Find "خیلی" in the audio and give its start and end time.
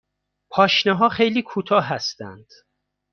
1.09-1.41